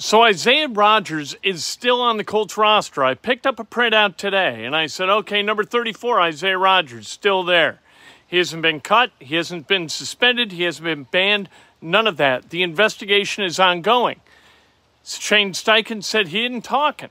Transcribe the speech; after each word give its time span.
So 0.00 0.22
Isaiah 0.22 0.68
Rodgers 0.68 1.34
is 1.42 1.64
still 1.64 2.00
on 2.00 2.18
the 2.18 2.24
Colts 2.24 2.56
roster. 2.56 3.02
I 3.02 3.14
picked 3.14 3.48
up 3.48 3.58
a 3.58 3.64
printout 3.64 4.14
today 4.14 4.64
and 4.64 4.76
I 4.76 4.86
said, 4.86 5.08
okay, 5.08 5.42
number 5.42 5.64
34, 5.64 6.20
Isaiah 6.20 6.56
Rodgers, 6.56 7.08
still 7.08 7.42
there. 7.42 7.80
He 8.24 8.36
hasn't 8.36 8.62
been 8.62 8.80
cut, 8.80 9.10
he 9.18 9.34
hasn't 9.34 9.66
been 9.66 9.88
suspended, 9.88 10.52
he 10.52 10.62
hasn't 10.62 10.84
been 10.84 11.02
banned, 11.02 11.48
none 11.82 12.06
of 12.06 12.16
that. 12.18 12.50
The 12.50 12.62
investigation 12.62 13.42
is 13.42 13.58
ongoing. 13.58 14.20
Shane 15.04 15.52
Steichen 15.52 16.04
said 16.04 16.28
he 16.28 16.44
isn't 16.44 16.62
talking 16.62 17.10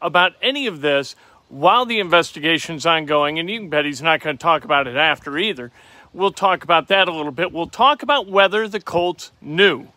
about 0.00 0.34
any 0.40 0.68
of 0.68 0.80
this 0.80 1.16
while 1.48 1.86
the 1.86 1.98
investigation's 1.98 2.86
ongoing, 2.86 3.40
and 3.40 3.50
you 3.50 3.58
can 3.58 3.68
bet 3.68 3.84
he's 3.84 4.00
not 4.00 4.20
going 4.20 4.38
to 4.38 4.40
talk 4.40 4.64
about 4.64 4.86
it 4.86 4.94
after 4.94 5.38
either. 5.38 5.72
We'll 6.12 6.30
talk 6.30 6.62
about 6.62 6.86
that 6.86 7.08
a 7.08 7.12
little 7.12 7.32
bit. 7.32 7.50
We'll 7.50 7.66
talk 7.66 8.04
about 8.04 8.28
whether 8.28 8.68
the 8.68 8.78
Colts 8.78 9.32
knew 9.40 9.88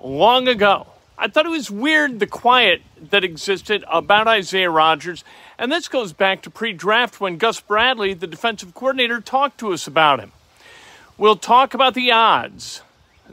long 0.00 0.48
ago 0.48 0.88
I 1.18 1.28
thought 1.28 1.46
it 1.46 1.50
was 1.50 1.70
weird 1.70 2.20
the 2.20 2.26
quiet 2.26 2.82
that 3.10 3.24
existed 3.24 3.84
about 3.90 4.28
Isaiah 4.28 4.70
Rodgers. 4.70 5.24
And 5.58 5.72
this 5.72 5.88
goes 5.88 6.12
back 6.12 6.42
to 6.42 6.50
pre 6.50 6.72
draft 6.74 7.20
when 7.20 7.38
Gus 7.38 7.60
Bradley, 7.60 8.12
the 8.12 8.26
defensive 8.26 8.74
coordinator, 8.74 9.20
talked 9.20 9.58
to 9.58 9.72
us 9.72 9.86
about 9.86 10.20
him. 10.20 10.32
We'll 11.16 11.36
talk 11.36 11.72
about 11.72 11.94
the 11.94 12.12
odds 12.12 12.82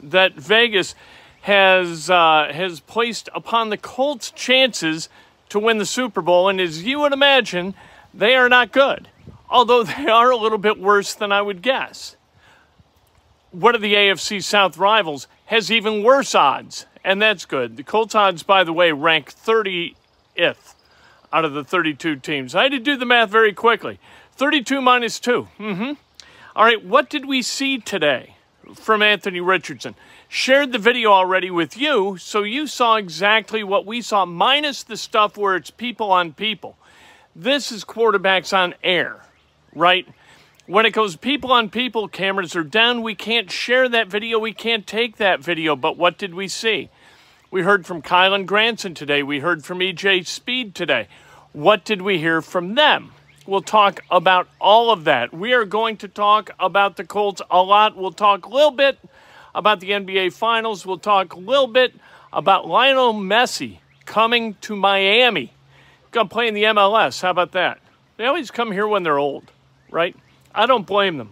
that 0.02 0.34
Vegas 0.34 0.94
has, 1.42 2.08
uh, 2.08 2.50
has 2.50 2.80
placed 2.80 3.28
upon 3.34 3.68
the 3.68 3.76
Colts' 3.76 4.30
chances 4.30 5.10
to 5.50 5.58
win 5.58 5.76
the 5.76 5.84
Super 5.84 6.22
Bowl. 6.22 6.48
And 6.48 6.58
as 6.58 6.84
you 6.84 7.00
would 7.00 7.12
imagine, 7.12 7.74
they 8.14 8.34
are 8.34 8.48
not 8.48 8.72
good, 8.72 9.08
although 9.50 9.82
they 9.84 10.06
are 10.06 10.30
a 10.30 10.36
little 10.36 10.58
bit 10.58 10.78
worse 10.80 11.12
than 11.12 11.32
I 11.32 11.42
would 11.42 11.60
guess. 11.60 12.16
One 13.50 13.74
of 13.74 13.82
the 13.82 13.92
AFC 13.92 14.42
South 14.42 14.78
rivals 14.78 15.28
has 15.46 15.70
even 15.70 16.02
worse 16.02 16.34
odds 16.34 16.86
and 17.04 17.20
that's 17.20 17.44
good. 17.44 17.76
The 17.76 17.84
Colts 17.84 18.42
by 18.42 18.64
the 18.64 18.72
way, 18.72 18.90
rank 18.90 19.32
30th 19.32 19.94
out 21.32 21.44
of 21.44 21.52
the 21.52 21.62
32 21.62 22.16
teams. 22.16 22.54
I 22.54 22.64
had 22.64 22.72
to 22.72 22.78
do 22.78 22.96
the 22.96 23.04
math 23.04 23.30
very 23.30 23.52
quickly. 23.52 24.00
32 24.32 24.80
minus 24.80 25.20
2. 25.20 25.48
Mm-hmm. 25.58 25.92
All 26.56 26.64
right, 26.64 26.84
what 26.84 27.10
did 27.10 27.26
we 27.26 27.42
see 27.42 27.78
today 27.78 28.36
from 28.74 29.02
Anthony 29.02 29.40
Richardson? 29.40 29.94
Shared 30.28 30.72
the 30.72 30.78
video 30.78 31.12
already 31.12 31.50
with 31.50 31.76
you, 31.76 32.16
so 32.16 32.42
you 32.42 32.66
saw 32.66 32.96
exactly 32.96 33.62
what 33.62 33.86
we 33.86 34.00
saw, 34.00 34.24
minus 34.24 34.82
the 34.82 34.96
stuff 34.96 35.36
where 35.36 35.56
it's 35.56 35.70
people 35.70 36.10
on 36.10 36.32
people. 36.32 36.76
This 37.36 37.70
is 37.70 37.84
quarterbacks 37.84 38.56
on 38.56 38.74
air, 38.82 39.20
right? 39.74 40.08
When 40.66 40.86
it 40.86 40.92
goes 40.92 41.16
people 41.16 41.52
on 41.52 41.68
people, 41.68 42.08
cameras 42.08 42.56
are 42.56 42.64
down. 42.64 43.02
We 43.02 43.14
can't 43.14 43.50
share 43.50 43.86
that 43.90 44.08
video. 44.08 44.38
We 44.38 44.54
can't 44.54 44.86
take 44.86 45.18
that 45.18 45.40
video. 45.40 45.76
But 45.76 45.98
what 45.98 46.16
did 46.16 46.34
we 46.34 46.48
see? 46.48 46.88
We 47.50 47.60
heard 47.60 47.84
from 47.84 48.00
Kylen 48.00 48.46
Granson 48.46 48.94
today. 48.94 49.22
We 49.22 49.40
heard 49.40 49.62
from 49.62 49.80
EJ 49.80 50.26
Speed 50.26 50.74
today. 50.74 51.08
What 51.52 51.84
did 51.84 52.00
we 52.00 52.16
hear 52.16 52.40
from 52.40 52.76
them? 52.76 53.12
We'll 53.46 53.60
talk 53.60 54.00
about 54.10 54.48
all 54.58 54.90
of 54.90 55.04
that. 55.04 55.34
We 55.34 55.52
are 55.52 55.66
going 55.66 55.98
to 55.98 56.08
talk 56.08 56.48
about 56.58 56.96
the 56.96 57.04
Colts 57.04 57.42
a 57.50 57.62
lot. 57.62 57.94
We'll 57.94 58.12
talk 58.12 58.46
a 58.46 58.48
little 58.48 58.70
bit 58.70 58.98
about 59.54 59.80
the 59.80 59.90
NBA 59.90 60.32
Finals. 60.32 60.86
We'll 60.86 60.96
talk 60.96 61.34
a 61.34 61.38
little 61.38 61.66
bit 61.66 61.92
about 62.32 62.66
Lionel 62.66 63.12
Messi 63.12 63.80
coming 64.06 64.54
to 64.62 64.74
Miami. 64.74 65.52
To 66.12 66.24
play 66.24 66.48
in 66.48 66.54
the 66.54 66.62
MLS. 66.62 67.20
How 67.20 67.30
about 67.30 67.52
that? 67.52 67.80
They 68.16 68.24
always 68.24 68.50
come 68.50 68.72
here 68.72 68.88
when 68.88 69.02
they're 69.02 69.18
old, 69.18 69.50
right? 69.90 70.16
I 70.54 70.66
don't 70.66 70.86
blame 70.86 71.18
them. 71.18 71.30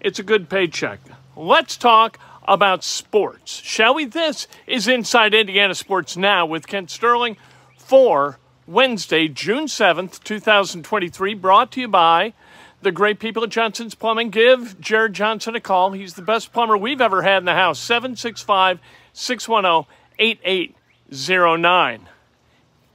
It's 0.00 0.18
a 0.18 0.22
good 0.22 0.50
paycheck. 0.50 1.00
Let's 1.34 1.76
talk 1.76 2.18
about 2.46 2.84
sports, 2.84 3.52
shall 3.52 3.94
we? 3.94 4.04
This 4.04 4.46
is 4.66 4.86
Inside 4.86 5.32
Indiana 5.32 5.74
Sports 5.74 6.16
Now 6.16 6.44
with 6.44 6.66
Kent 6.66 6.90
Sterling 6.90 7.38
for 7.78 8.38
Wednesday, 8.66 9.28
June 9.28 9.64
7th, 9.64 10.22
2023, 10.22 11.34
brought 11.34 11.72
to 11.72 11.80
you 11.80 11.88
by 11.88 12.34
the 12.82 12.92
great 12.92 13.18
people 13.18 13.42
at 13.42 13.48
Johnson's 13.48 13.94
Plumbing. 13.94 14.28
Give 14.28 14.78
Jared 14.80 15.14
Johnson 15.14 15.56
a 15.56 15.60
call. 15.60 15.92
He's 15.92 16.14
the 16.14 16.22
best 16.22 16.52
plumber 16.52 16.76
we've 16.76 17.00
ever 17.00 17.22
had 17.22 17.38
in 17.38 17.44
the 17.46 17.54
house. 17.54 17.78
765 17.78 18.80
610 19.14 19.86
8809 20.18 22.08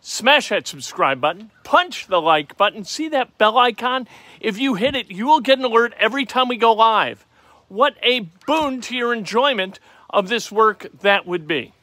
smash 0.08 0.48
that 0.48 0.66
subscribe 0.66 1.20
button, 1.20 1.52
punch 1.66 2.08
the 2.08 2.22
like 2.22 2.56
button, 2.56 2.86
see 2.86 3.10
that 3.10 3.38
bell 3.38 3.58
icon? 3.58 4.08
If 4.40 4.58
you 4.58 4.76
hit 4.76 4.96
it, 4.96 5.12
you 5.12 5.28
will 5.28 5.42
get 5.42 5.60
an 5.60 5.66
alert 5.66 5.94
every 6.00 6.26
time 6.26 6.48
we 6.48 6.56
go 6.56 6.72
live. 6.72 7.26
What 7.68 7.98
a 8.02 8.22
boon 8.46 8.80
to 8.82 8.96
your 8.96 9.14
enjoyment 9.14 9.82
of 10.10 10.30
this 10.30 10.50
work 10.50 10.88
that 11.02 11.28
would 11.28 11.46
be. 11.46 11.74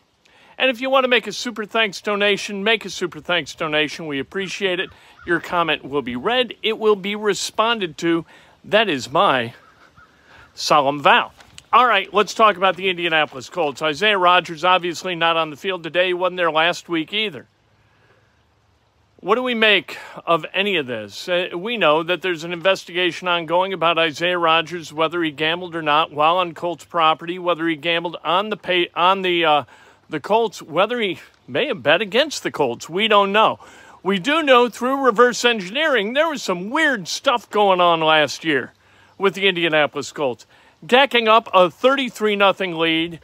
And 0.56 0.70
if 0.70 0.80
you 0.80 0.88
want 0.88 1.04
to 1.04 1.08
make 1.08 1.26
a 1.26 1.32
super 1.32 1.66
thanks 1.66 2.00
donation, 2.00 2.64
make 2.64 2.86
a 2.86 2.90
super 2.90 3.20
thanks 3.20 3.54
donation. 3.54 4.06
We 4.06 4.20
appreciate 4.20 4.80
it. 4.80 4.88
Your 5.26 5.40
comment 5.40 5.84
will 5.84 6.02
be 6.02 6.16
read, 6.16 6.54
it 6.62 6.78
will 6.78 6.96
be 6.96 7.14
responded 7.14 7.98
to. 7.98 8.24
That 8.64 8.88
is 8.88 9.12
my 9.12 9.52
solemn 10.54 11.02
vow. 11.02 11.32
All 11.70 11.86
right, 11.86 12.12
let's 12.14 12.32
talk 12.32 12.56
about 12.56 12.76
the 12.76 12.88
Indianapolis 12.88 13.50
Colts. 13.50 13.82
Isaiah 13.82 14.16
Rodgers 14.16 14.64
obviously 14.64 15.14
not 15.14 15.36
on 15.36 15.50
the 15.50 15.56
field 15.56 15.82
today, 15.82 16.06
he 16.06 16.14
wasn't 16.14 16.38
there 16.38 16.50
last 16.50 16.88
week 16.88 17.12
either. 17.12 17.46
What 19.24 19.36
do 19.36 19.42
we 19.42 19.54
make 19.54 19.96
of 20.26 20.44
any 20.52 20.76
of 20.76 20.86
this? 20.86 21.30
Uh, 21.30 21.48
we 21.56 21.78
know 21.78 22.02
that 22.02 22.20
there's 22.20 22.44
an 22.44 22.52
investigation 22.52 23.26
ongoing 23.26 23.72
about 23.72 23.96
Isaiah 23.96 24.36
Rodgers, 24.36 24.92
whether 24.92 25.22
he 25.22 25.30
gambled 25.30 25.74
or 25.74 25.80
not 25.80 26.12
while 26.12 26.36
on 26.36 26.52
Colts 26.52 26.84
property, 26.84 27.38
whether 27.38 27.66
he 27.66 27.74
gambled 27.74 28.18
on 28.22 28.50
the 28.50 28.58
pay, 28.58 28.90
on 28.94 29.22
the 29.22 29.42
uh, 29.42 29.64
the 30.10 30.20
Colts, 30.20 30.60
whether 30.60 31.00
he 31.00 31.20
may 31.48 31.68
have 31.68 31.82
bet 31.82 32.02
against 32.02 32.42
the 32.42 32.50
Colts. 32.50 32.86
We 32.86 33.08
don't 33.08 33.32
know. 33.32 33.58
We 34.02 34.18
do 34.18 34.42
know 34.42 34.68
through 34.68 35.02
reverse 35.02 35.42
engineering 35.42 36.12
there 36.12 36.28
was 36.28 36.42
some 36.42 36.68
weird 36.68 37.08
stuff 37.08 37.48
going 37.48 37.80
on 37.80 38.00
last 38.00 38.44
year 38.44 38.74
with 39.16 39.32
the 39.32 39.48
Indianapolis 39.48 40.12
Colts, 40.12 40.44
decking 40.84 41.28
up 41.28 41.48
a 41.54 41.70
33 41.70 42.36
0 42.36 42.52
lead 42.78 43.20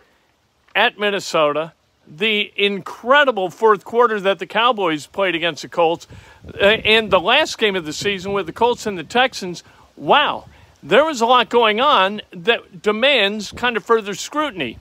at 0.75 0.99
Minnesota 0.99 1.75
the 2.11 2.53
incredible 2.57 3.51
fourth 3.51 3.85
quarter 3.85 4.21
that 4.21 4.39
the 4.39 4.47
Cowboys 4.47 5.07
played 5.07 5.35
against 5.35 5.63
the 5.63 5.69
Colts 5.69 6.07
uh, 6.55 6.65
and 6.65 7.11
the 7.11 7.21
last 7.21 7.59
game 7.59 7.77
of 7.77 7.85
the 7.85 7.93
season 7.93 8.33
with 8.33 8.47
the 8.47 8.53
Colts 8.53 8.87
and 8.87 8.99
the 8.99 9.05
Texans, 9.05 9.63
wow, 9.97 10.47
there 10.83 11.05
was 11.05 11.21
a 11.21 11.27
lot 11.27 11.49
going 11.49 11.81
on 11.81 12.21
that 12.33 12.83
demands 12.83 13.53
kind 13.53 13.77
of 13.77 13.85
further 13.85 14.15
scrutiny. 14.15 14.79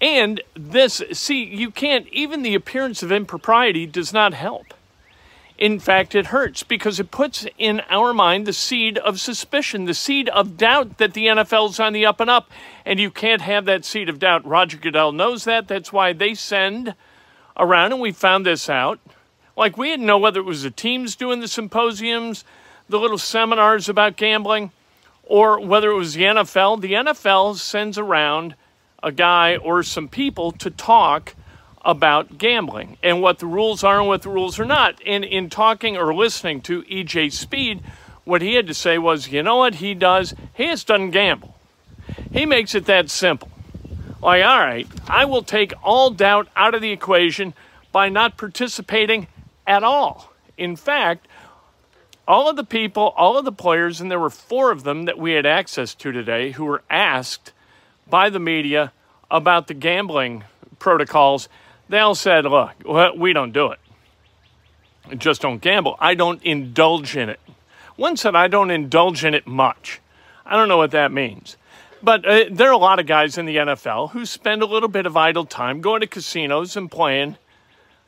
And 0.00 0.42
this, 0.54 1.02
see, 1.12 1.44
you 1.44 1.70
can't, 1.70 2.08
even 2.08 2.42
the 2.42 2.54
appearance 2.54 3.02
of 3.02 3.12
impropriety 3.12 3.86
does 3.86 4.12
not 4.12 4.32
help. 4.32 4.74
In 5.60 5.78
fact, 5.78 6.14
it 6.14 6.28
hurts 6.28 6.62
because 6.62 6.98
it 6.98 7.10
puts 7.10 7.46
in 7.58 7.82
our 7.90 8.14
mind 8.14 8.46
the 8.46 8.52
seed 8.54 8.96
of 8.96 9.20
suspicion, 9.20 9.84
the 9.84 9.92
seed 9.92 10.30
of 10.30 10.56
doubt 10.56 10.96
that 10.96 11.12
the 11.12 11.26
NFL's 11.26 11.78
on 11.78 11.92
the 11.92 12.06
up 12.06 12.18
and 12.18 12.30
up. 12.30 12.50
And 12.86 12.98
you 12.98 13.10
can't 13.10 13.42
have 13.42 13.66
that 13.66 13.84
seed 13.84 14.08
of 14.08 14.18
doubt. 14.18 14.46
Roger 14.46 14.78
Goodell 14.78 15.12
knows 15.12 15.44
that. 15.44 15.68
That's 15.68 15.92
why 15.92 16.14
they 16.14 16.32
send 16.32 16.94
around, 17.58 17.92
and 17.92 18.00
we 18.00 18.10
found 18.10 18.46
this 18.46 18.70
out. 18.70 19.00
Like, 19.54 19.76
we 19.76 19.88
didn't 19.88 20.06
know 20.06 20.16
whether 20.16 20.40
it 20.40 20.46
was 20.46 20.62
the 20.62 20.70
teams 20.70 21.14
doing 21.14 21.40
the 21.40 21.48
symposiums, 21.48 22.42
the 22.88 22.98
little 22.98 23.18
seminars 23.18 23.86
about 23.86 24.16
gambling, 24.16 24.70
or 25.24 25.60
whether 25.60 25.90
it 25.90 25.96
was 25.96 26.14
the 26.14 26.22
NFL. 26.22 26.80
The 26.80 26.94
NFL 26.94 27.56
sends 27.56 27.98
around 27.98 28.54
a 29.02 29.12
guy 29.12 29.58
or 29.58 29.82
some 29.82 30.08
people 30.08 30.52
to 30.52 30.70
talk 30.70 31.34
about 31.82 32.38
gambling 32.38 32.98
and 33.02 33.22
what 33.22 33.38
the 33.38 33.46
rules 33.46 33.82
are 33.82 33.98
and 33.98 34.08
what 34.08 34.22
the 34.22 34.28
rules 34.28 34.58
are 34.58 34.64
not. 34.64 35.00
And 35.06 35.24
in 35.24 35.50
talking 35.50 35.96
or 35.96 36.14
listening 36.14 36.60
to 36.62 36.82
EJ 36.82 37.32
Speed, 37.32 37.82
what 38.24 38.42
he 38.42 38.54
had 38.54 38.66
to 38.66 38.74
say 38.74 38.98
was, 38.98 39.28
you 39.28 39.42
know 39.42 39.56
what 39.56 39.76
he 39.76 39.94
does? 39.94 40.34
He 40.54 40.66
just 40.66 40.86
doesn't 40.86 41.10
gamble. 41.10 41.56
He 42.32 42.46
makes 42.46 42.74
it 42.74 42.86
that 42.86 43.10
simple. 43.10 43.50
Like, 44.22 44.44
all 44.44 44.60
right, 44.60 44.86
I 45.08 45.24
will 45.24 45.42
take 45.42 45.72
all 45.82 46.10
doubt 46.10 46.48
out 46.54 46.74
of 46.74 46.82
the 46.82 46.92
equation 46.92 47.54
by 47.92 48.08
not 48.08 48.36
participating 48.36 49.26
at 49.66 49.82
all. 49.82 50.32
In 50.58 50.76
fact, 50.76 51.26
all 52.28 52.48
of 52.48 52.56
the 52.56 52.64
people, 52.64 53.14
all 53.16 53.38
of 53.38 53.44
the 53.44 53.52
players, 53.52 54.00
and 54.00 54.10
there 54.10 54.20
were 54.20 54.30
four 54.30 54.70
of 54.70 54.84
them 54.84 55.06
that 55.06 55.18
we 55.18 55.32
had 55.32 55.46
access 55.46 55.94
to 55.96 56.12
today 56.12 56.52
who 56.52 56.64
were 56.64 56.82
asked 56.90 57.52
by 58.08 58.28
the 58.28 58.38
media 58.38 58.92
about 59.30 59.66
the 59.66 59.74
gambling 59.74 60.44
protocols, 60.78 61.48
they 61.90 61.98
all 61.98 62.14
said, 62.14 62.44
look, 62.44 63.16
we 63.16 63.32
don't 63.32 63.52
do 63.52 63.72
it. 63.72 63.80
Just 65.18 65.42
don't 65.42 65.60
gamble. 65.60 65.96
I 65.98 66.14
don't 66.14 66.40
indulge 66.44 67.16
in 67.16 67.28
it. 67.28 67.40
One 67.96 68.16
said, 68.16 68.36
I 68.36 68.46
don't 68.46 68.70
indulge 68.70 69.24
in 69.24 69.34
it 69.34 69.44
much. 69.44 70.00
I 70.46 70.56
don't 70.56 70.68
know 70.68 70.76
what 70.76 70.92
that 70.92 71.10
means. 71.10 71.56
But 72.00 72.24
uh, 72.24 72.44
there 72.48 72.68
are 72.68 72.72
a 72.72 72.78
lot 72.78 73.00
of 73.00 73.06
guys 73.06 73.36
in 73.36 73.44
the 73.44 73.56
NFL 73.56 74.12
who 74.12 74.24
spend 74.24 74.62
a 74.62 74.66
little 74.66 74.88
bit 74.88 75.04
of 75.04 75.16
idle 75.16 75.44
time 75.44 75.80
going 75.80 76.00
to 76.00 76.06
casinos 76.06 76.76
and 76.76 76.88
playing, 76.88 77.36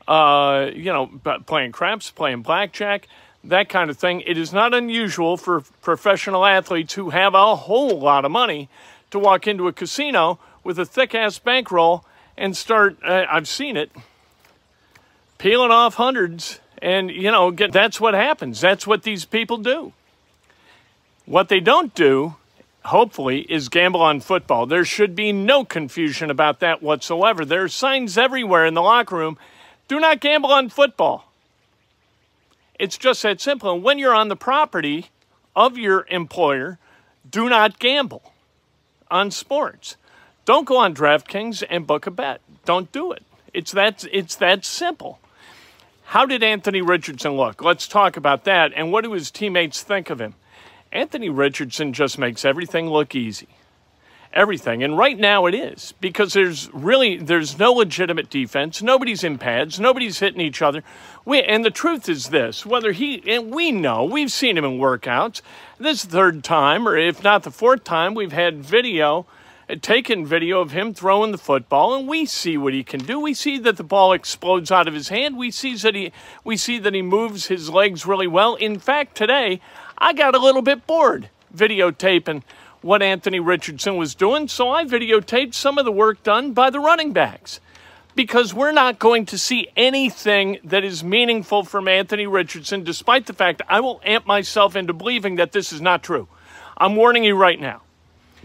uh, 0.06 0.70
you 0.72 0.92
know, 0.92 1.10
playing 1.46 1.72
craps, 1.72 2.12
playing 2.12 2.42
blackjack, 2.42 3.08
that 3.42 3.68
kind 3.68 3.90
of 3.90 3.98
thing. 3.98 4.20
It 4.20 4.38
is 4.38 4.52
not 4.52 4.72
unusual 4.72 5.36
for 5.36 5.62
professional 5.82 6.46
athletes 6.46 6.94
who 6.94 7.10
have 7.10 7.34
a 7.34 7.56
whole 7.56 7.98
lot 7.98 8.24
of 8.24 8.30
money 8.30 8.68
to 9.10 9.18
walk 9.18 9.48
into 9.48 9.66
a 9.66 9.72
casino 9.72 10.38
with 10.62 10.78
a 10.78 10.86
thick 10.86 11.16
ass 11.16 11.40
bankroll 11.40 12.06
and 12.42 12.54
start, 12.54 12.98
uh, 13.02 13.24
I've 13.30 13.48
seen 13.48 13.78
it, 13.78 13.90
peeling 15.38 15.70
off 15.70 15.94
hundreds. 15.94 16.60
And, 16.82 17.10
you 17.10 17.30
know, 17.30 17.50
get, 17.50 17.72
that's 17.72 18.00
what 18.00 18.12
happens. 18.12 18.60
That's 18.60 18.86
what 18.86 19.04
these 19.04 19.24
people 19.24 19.56
do. 19.56 19.94
What 21.24 21.48
they 21.48 21.60
don't 21.60 21.94
do 21.94 22.34
hopefully, 22.84 23.40
is 23.42 23.68
gamble 23.68 24.00
on 24.00 24.20
football. 24.20 24.66
There 24.66 24.84
should 24.84 25.14
be 25.14 25.32
no 25.32 25.64
confusion 25.64 26.30
about 26.30 26.60
that 26.60 26.82
whatsoever. 26.82 27.44
There 27.44 27.62
are 27.64 27.68
signs 27.68 28.18
everywhere 28.18 28.66
in 28.66 28.74
the 28.74 28.82
locker 28.82 29.16
room 29.16 29.38
do 29.88 30.00
not 30.00 30.20
gamble 30.20 30.50
on 30.50 30.68
football. 30.68 31.32
It's 32.78 32.96
just 32.96 33.22
that 33.22 33.40
simple. 33.40 33.72
And 33.72 33.82
when 33.82 33.98
you're 33.98 34.14
on 34.14 34.28
the 34.28 34.36
property 34.36 35.10
of 35.54 35.76
your 35.76 36.06
employer, 36.08 36.78
do 37.28 37.48
not 37.48 37.78
gamble 37.78 38.32
on 39.10 39.30
sports. 39.30 39.96
Don't 40.52 40.66
go 40.66 40.76
on 40.76 40.94
DraftKings 40.94 41.64
and 41.70 41.86
book 41.86 42.06
a 42.06 42.10
bet. 42.10 42.42
Don't 42.66 42.92
do 42.92 43.10
it. 43.10 43.22
It's 43.54 43.72
that, 43.72 44.04
it's 44.12 44.34
that 44.34 44.66
simple. 44.66 45.18
How 46.04 46.26
did 46.26 46.42
Anthony 46.42 46.82
Richardson 46.82 47.38
look? 47.38 47.62
Let's 47.62 47.88
talk 47.88 48.18
about 48.18 48.44
that. 48.44 48.70
And 48.76 48.92
what 48.92 49.02
do 49.02 49.12
his 49.12 49.30
teammates 49.30 49.82
think 49.82 50.10
of 50.10 50.20
him? 50.20 50.34
Anthony 50.92 51.30
Richardson 51.30 51.94
just 51.94 52.18
makes 52.18 52.44
everything 52.44 52.90
look 52.90 53.14
easy. 53.14 53.48
Everything. 54.34 54.82
And 54.82 54.98
right 54.98 55.18
now 55.18 55.46
it 55.46 55.54
is 55.54 55.94
because 56.02 56.34
there's 56.34 56.68
really 56.74 57.16
there's 57.16 57.58
no 57.58 57.72
legitimate 57.72 58.28
defense. 58.28 58.82
Nobody's 58.82 59.24
in 59.24 59.38
pads. 59.38 59.80
Nobody's 59.80 60.18
hitting 60.18 60.42
each 60.42 60.60
other. 60.60 60.84
We, 61.24 61.40
and 61.40 61.64
the 61.64 61.70
truth 61.70 62.10
is 62.10 62.28
this, 62.28 62.66
whether 62.66 62.92
he 62.92 63.22
and 63.26 63.54
we 63.54 63.72
know, 63.72 64.04
we've 64.04 64.30
seen 64.30 64.58
him 64.58 64.66
in 64.66 64.72
workouts. 64.72 65.40
This 65.78 66.04
third 66.04 66.44
time 66.44 66.86
or 66.86 66.98
if 66.98 67.24
not 67.24 67.42
the 67.42 67.50
fourth 67.50 67.84
time 67.84 68.12
we've 68.12 68.32
had 68.32 68.62
video 68.62 69.26
taken 69.76 70.26
video 70.26 70.60
of 70.60 70.72
him 70.72 70.92
throwing 70.92 71.32
the 71.32 71.38
football 71.38 71.94
and 71.94 72.06
we 72.06 72.26
see 72.26 72.56
what 72.58 72.74
he 72.74 72.82
can 72.84 73.00
do. 73.00 73.18
We 73.18 73.32
see 73.32 73.58
that 73.58 73.76
the 73.76 73.84
ball 73.84 74.12
explodes 74.12 74.70
out 74.70 74.88
of 74.88 74.94
his 74.94 75.08
hand. 75.08 75.36
We 75.36 75.50
see 75.50 75.74
that 75.76 75.94
he 75.94 76.12
we 76.44 76.56
see 76.56 76.78
that 76.78 76.94
he 76.94 77.02
moves 77.02 77.46
his 77.46 77.70
legs 77.70 78.04
really 78.04 78.26
well. 78.26 78.56
In 78.56 78.78
fact, 78.78 79.16
today 79.16 79.60
I 79.96 80.12
got 80.12 80.34
a 80.34 80.38
little 80.38 80.62
bit 80.62 80.86
bored 80.86 81.30
videotaping 81.54 82.42
what 82.82 83.02
Anthony 83.02 83.40
Richardson 83.40 83.96
was 83.96 84.14
doing, 84.14 84.48
so 84.48 84.70
I 84.70 84.84
videotaped 84.84 85.54
some 85.54 85.78
of 85.78 85.84
the 85.84 85.92
work 85.92 86.22
done 86.22 86.52
by 86.52 86.68
the 86.70 86.80
running 86.80 87.12
backs. 87.12 87.60
Because 88.14 88.52
we're 88.52 88.72
not 88.72 88.98
going 88.98 89.24
to 89.26 89.38
see 89.38 89.68
anything 89.74 90.58
that 90.64 90.84
is 90.84 91.02
meaningful 91.02 91.64
from 91.64 91.88
Anthony 91.88 92.26
Richardson, 92.26 92.84
despite 92.84 93.26
the 93.26 93.32
fact 93.32 93.62
I 93.68 93.80
will 93.80 94.02
amp 94.04 94.26
myself 94.26 94.76
into 94.76 94.92
believing 94.92 95.36
that 95.36 95.52
this 95.52 95.72
is 95.72 95.80
not 95.80 96.02
true. 96.02 96.28
I'm 96.76 96.96
warning 96.96 97.24
you 97.24 97.36
right 97.36 97.58
now. 97.58 97.80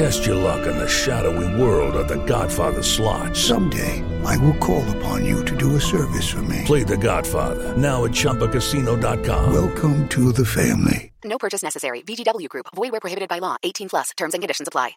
Test 0.00 0.24
your 0.24 0.36
luck 0.36 0.66
in 0.66 0.78
the 0.78 0.88
shadowy 0.88 1.60
world 1.60 1.94
of 1.94 2.08
The 2.08 2.24
Godfather 2.24 2.82
slot. 2.82 3.36
Someday, 3.36 4.02
I 4.24 4.34
will 4.38 4.56
call 4.56 4.82
upon 4.96 5.26
you 5.26 5.44
to 5.44 5.54
do 5.54 5.76
a 5.76 5.80
service 5.80 6.26
for 6.26 6.40
me. 6.40 6.62
Play 6.64 6.84
The 6.84 6.96
Godfather, 6.96 7.76
now 7.76 8.06
at 8.06 8.12
ChumbaCasino.com. 8.12 9.52
Welcome 9.52 10.08
to 10.08 10.32
the 10.32 10.46
family. 10.46 11.12
No 11.22 11.36
purchase 11.36 11.62
necessary. 11.62 12.00
VGW 12.00 12.48
Group. 12.48 12.66
Void 12.74 12.92
where 12.92 13.00
prohibited 13.00 13.28
by 13.28 13.40
law. 13.40 13.56
18 13.62 13.90
plus. 13.90 14.12
Terms 14.16 14.32
and 14.32 14.42
conditions 14.42 14.68
apply 14.68 14.92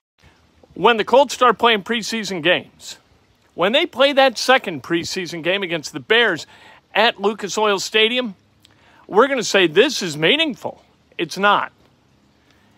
when 0.73 0.95
the 0.95 1.03
Colts 1.03 1.33
start 1.33 1.59
playing 1.59 1.83
preseason 1.83 2.41
games, 2.41 2.97
when 3.55 3.73
they 3.73 3.85
play 3.85 4.13
that 4.13 4.37
second 4.37 4.83
preseason 4.83 5.43
game 5.43 5.63
against 5.63 5.93
the 5.93 5.99
Bears 5.99 6.47
at 6.95 7.21
Lucas 7.21 7.57
Oil 7.57 7.79
Stadium, 7.79 8.35
we're 9.07 9.27
going 9.27 9.37
to 9.39 9.43
say 9.43 9.67
this 9.67 10.01
is 10.01 10.17
meaningful. 10.17 10.81
It's 11.17 11.37
not. 11.37 11.71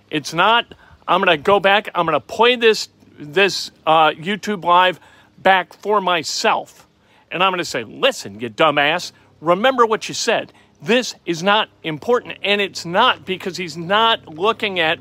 It's 0.10 0.34
not. 0.34 0.74
I'm 1.08 1.22
going 1.24 1.38
to 1.38 1.42
go 1.42 1.60
back. 1.60 1.90
I'm 1.94 2.06
going 2.06 2.20
to 2.20 2.26
play 2.26 2.56
this 2.56 2.90
this 3.18 3.72
uh, 3.86 4.10
YouTube 4.10 4.64
live 4.66 5.00
back 5.38 5.74
for 5.74 6.02
myself, 6.02 6.88
and 7.32 7.44
I'm 7.44 7.52
going 7.52 7.60
to 7.60 7.66
say, 7.66 7.84
"Listen, 7.84 8.40
you 8.40 8.50
dumbass. 8.50 9.12
Remember 9.42 9.86
what 9.86 10.08
you 10.08 10.16
said. 10.16 10.52
This 10.82 11.16
is 11.26 11.44
not 11.44 11.70
important, 11.84 12.38
and 12.44 12.60
it's 12.62 12.86
not 12.86 13.26
because 13.26 13.58
he's 13.58 13.78
not 13.78 14.28
looking 14.28 14.80
at 14.80 15.00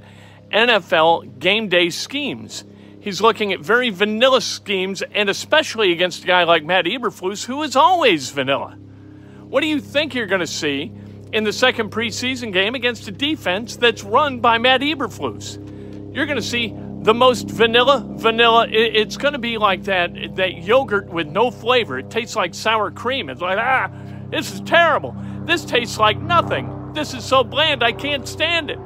NFL 0.51 1.39
game 1.39 1.69
day 1.69 1.91
schemes." 1.91 2.65
He's 3.01 3.21
looking 3.21 3.53
at 3.53 3.61
very 3.61 3.91
vanilla 3.91 4.41
schemes, 4.41 5.03
and 5.03 5.29
especially 5.29 5.93
against 5.93 6.25
a 6.25 6.27
guy 6.27 6.45
like 6.45 6.65
Matt 6.65 6.87
Eberflus, 6.87 7.45
who 7.45 7.63
is 7.63 7.77
always 7.77 8.31
vanilla. 8.31 8.79
What 9.43 9.61
do 9.61 9.67
you 9.67 9.79
think 9.79 10.15
you're 10.15 10.25
going 10.25 10.41
to 10.41 10.47
see 10.47 10.91
in 11.31 11.45
the 11.45 11.53
second 11.53 11.91
preseason 11.91 12.51
game 12.51 12.75
against 12.75 13.07
a 13.07 13.11
defense 13.11 13.77
that's 13.77 14.03
run 14.03 14.41
by 14.41 14.57
Matt 14.57 14.81
Eberflus? 14.81 15.59
You're 16.15 16.27
going 16.27 16.37
to 16.37 16.43
see 16.43 16.73
the 17.03 17.13
most 17.13 17.51
vanilla, 17.51 18.05
vanilla. 18.09 18.67
It's 18.71 19.17
going 19.17 19.33
to 19.33 19.39
be 19.39 19.59
like 19.59 19.83
that 19.85 20.37
that 20.37 20.63
yogurt 20.63 21.09
with 21.09 21.27
no 21.27 21.51
flavor. 21.51 21.99
It 21.99 22.09
tastes 22.09 22.37
like 22.37 22.55
sour 22.55 22.91
cream. 22.91 23.29
It's 23.29 23.41
like 23.41 23.59
ah, 23.59 23.91
this 24.31 24.53
is 24.53 24.61
terrible. 24.61 25.15
This 25.45 25.65
tastes 25.65 25.99
like 25.99 26.19
nothing. 26.21 26.93
this 26.95 27.13
is 27.13 27.25
so 27.25 27.43
bland, 27.43 27.83
I 27.83 27.93
can't 27.93 28.27
stand 28.29 28.71
it. 28.71 28.79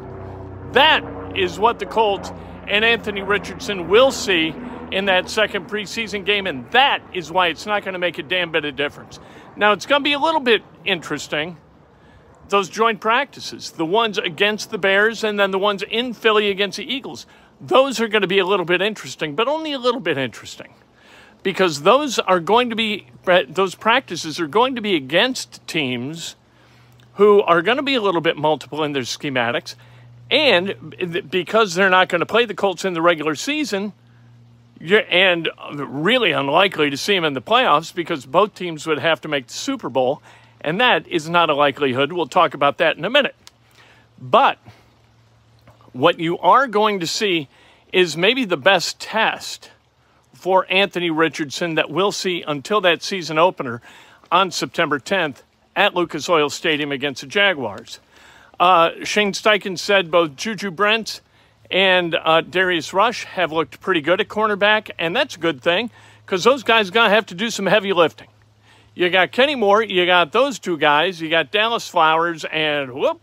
That 0.73 1.05
is 1.37 1.59
what 1.59 1.79
the 1.79 1.87
Colts 1.87 2.33
and 2.67 2.85
Anthony 2.85 3.23
Richardson 3.23 3.89
will 3.89 4.11
see 4.11 4.55
in 4.91 5.05
that 5.05 5.29
second 5.29 5.69
preseason 5.69 6.25
game, 6.25 6.47
and 6.47 6.71
that 6.71 7.03
is 7.13 7.31
why 7.31 7.49
it's 7.49 7.67
not 7.67 7.83
going 7.85 7.93
to 7.93 7.99
make 7.99 8.19
a 8.19 8.23
damn 8.23 8.51
bit 8.51 8.65
of 8.65 8.77
difference. 8.77 9.21
Now, 9.57 9.73
it's 9.73 9.87
going 9.87 10.01
to 10.01 10.05
be 10.05 10.15
a 10.15 10.19
little 10.19 10.41
bit 10.41 10.63
interesting 10.85 11.59
those 12.51 12.69
joint 12.69 13.01
practices, 13.01 13.73
the 13.73 13.85
ones 13.85 14.19
against 14.19 14.71
the 14.71 14.79
Bears 14.79 15.25
and 15.25 15.39
then 15.39 15.51
the 15.51 15.59
ones 15.59 15.83
in 15.83 16.15
Philly 16.15 16.51
against 16.51 16.79
the 16.79 16.93
Eagles. 16.93 17.27
Those 17.61 18.01
are 18.01 18.09
going 18.09 18.23
to 18.23 18.29
be 18.29 18.39
a 18.39 18.47
little 18.47 18.67
bit 18.67 18.81
interesting, 18.81 19.35
but 19.35 19.49
only 19.49 19.73
a 19.73 19.79
little 19.79 20.01
bit 20.01 20.17
interesting 20.17 20.75
because 21.43 21.83
those 21.83 22.19
are 22.19 22.41
going 22.41 22.71
to 22.71 22.77
be 22.77 23.07
uh, 23.27 23.43
those 23.49 23.75
practices 23.75 24.41
are 24.41 24.47
going 24.47 24.75
to 24.75 24.81
be 24.81 24.95
against 24.95 25.67
teams 25.67 26.37
who 27.15 27.43
are 27.43 27.63
going 27.63 27.77
to 27.77 27.83
be 27.83 27.95
a 27.95 28.01
little 28.01 28.21
bit 28.21 28.37
multiple 28.37 28.83
in 28.85 28.93
their 28.93 29.03
schematics 29.03 29.75
and 30.31 31.31
because 31.31 31.75
they're 31.75 31.91
not 31.91 32.09
going 32.09 32.21
to 32.21 32.27
play 32.27 32.45
the 32.45 32.55
Colts 32.55 32.85
in 32.85 32.93
the 32.93 33.03
regular 33.03 33.35
season 33.35 33.93
and 34.81 35.49
really 35.73 36.33
unlikely 36.33 36.91
to 36.91 36.97
see 36.97 37.15
them 37.15 37.25
in 37.25 37.33
the 37.33 37.43
playoffs 37.43 37.95
because 37.95 38.27
both 38.27 38.55
teams 38.55 38.87
would 38.87 38.99
have 38.99 39.21
to 39.21 39.29
make 39.29 39.47
the 39.47 39.53
Super 39.53 39.89
Bowl 39.89 40.23
and 40.61 40.81
that 40.81 41.07
is 41.07 41.29
not 41.29 41.51
a 41.51 41.55
likelihood. 41.55 42.13
We'll 42.13 42.27
talk 42.27 42.55
about 42.55 42.79
that 42.79 42.97
in 42.97 43.05
a 43.05 43.11
minute. 43.11 43.35
But 44.21 44.59
what 45.93 46.19
you 46.19 46.39
are 46.39 46.67
going 46.67 47.01
to 47.01 47.07
see 47.07 47.49
is 47.93 48.17
maybe 48.17 48.45
the 48.45 48.57
best 48.57 49.01
test 49.01 49.71
for 50.35 50.67
Anthony 50.69 51.11
Richardson 51.11 51.75
that 51.77 51.91
we'll 51.91 52.13
see 52.13 52.43
until 52.47 52.81
that 52.83 53.03
season 53.03 53.39
opener 53.39 53.81
on 54.31 54.51
September 54.51 54.99
10th 54.99 55.43
at 55.75 55.95
Lucas 55.95 56.29
Oil 56.29 56.51
Stadium 56.51 56.93
against 56.93 57.23
the 57.23 57.27
Jaguars. 57.27 57.99
Uh, 58.61 58.91
Shane 59.05 59.33
Steichen 59.33 59.79
said 59.79 60.11
both 60.11 60.37
Juju 60.37 60.71
Brents 60.71 61.21
and 61.71 62.15
uh, 62.15 62.41
Darius 62.41 62.93
Rush 62.93 63.25
have 63.25 63.53
looked 63.53 63.81
pretty 63.81 64.01
good 64.01 64.21
at 64.21 64.29
cornerback, 64.29 64.91
and 64.99 65.15
that's 65.15 65.37
a 65.37 65.39
good 65.39 65.63
thing 65.63 65.91
because 66.25 66.45
those 66.45 66.63
guys 66.63 66.89
are 66.89 66.93
going 66.93 67.09
to 67.09 67.15
have 67.15 67.27
to 67.27 67.35
do 67.35 67.51
some 67.51 67.67
heavy 67.67 67.93
lifting. 67.93 68.29
You 68.99 69.11
got 69.11 69.31
Kenny 69.31 69.55
Moore, 69.55 69.81
you 69.81 70.07
got 70.07 70.33
those 70.33 70.59
two 70.59 70.77
guys, 70.77 71.21
you 71.21 71.31
got 71.31 71.53
Dallas 71.53 71.87
Flowers, 71.87 72.45
and 72.47 72.93
whoop, 72.93 73.21